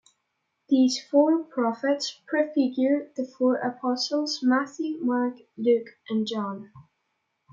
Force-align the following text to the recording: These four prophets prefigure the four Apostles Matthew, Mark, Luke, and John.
These 0.67 0.99
four 1.11 1.43
prophets 1.43 2.19
prefigure 2.25 3.11
the 3.15 3.23
four 3.37 3.57
Apostles 3.57 4.39
Matthew, 4.41 4.97
Mark, 4.99 5.37
Luke, 5.59 5.89
and 6.09 6.25
John. 6.25 6.71